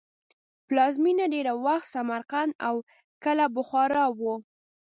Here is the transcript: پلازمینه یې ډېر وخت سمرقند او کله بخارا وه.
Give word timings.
پلازمینه 0.67 1.23
یې 1.25 1.31
ډېر 1.33 1.47
وخت 1.65 1.87
سمرقند 1.95 2.51
او 2.67 2.75
کله 3.23 3.45
بخارا 3.55 4.05
وه. 4.19 4.35